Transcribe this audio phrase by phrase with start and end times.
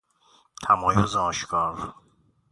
[0.63, 1.93] تمایز آشکار